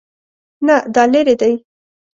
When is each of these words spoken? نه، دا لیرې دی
نه، 0.65 0.75
دا 0.93 1.03
لیرې 1.11 1.35
دی 1.41 1.53